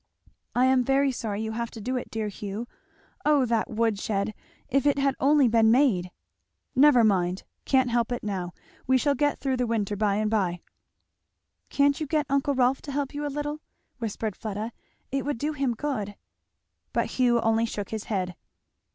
"I 0.55 0.65
am 0.65 0.83
very 0.83 1.11
sorry 1.11 1.43
you 1.43 1.51
have 1.51 1.69
to 1.69 1.79
do 1.79 1.95
it, 1.95 2.09
dear 2.09 2.27
Hugh 2.29 2.67
Oh 3.23 3.45
that 3.45 3.69
wood 3.69 3.99
shed! 3.99 4.33
If 4.67 4.87
it 4.87 4.97
had 4.97 5.15
only 5.19 5.47
been 5.47 5.69
made!" 5.69 6.09
"Never 6.75 7.03
mind 7.03 7.43
can't 7.65 7.91
help 7.91 8.11
it 8.11 8.23
now 8.23 8.51
we 8.87 8.97
shall 8.97 9.13
get 9.13 9.37
through 9.37 9.57
the 9.57 9.67
winter 9.67 9.95
by 9.95 10.15
and 10.15 10.31
by." 10.31 10.61
"Can't 11.69 11.99
you 12.01 12.07
get 12.07 12.25
uncle 12.29 12.55
Rolf 12.55 12.81
to 12.81 12.91
help 12.91 13.13
you 13.13 13.27
a 13.27 13.27
little?" 13.27 13.59
whispered 13.99 14.35
Fleda; 14.35 14.71
"It 15.11 15.23
would 15.23 15.37
do 15.37 15.53
him 15.53 15.75
good." 15.75 16.15
But 16.93 17.05
Hugh 17.19 17.39
only 17.39 17.67
shook 17.67 17.89
his 17.91 18.05
head. 18.05 18.35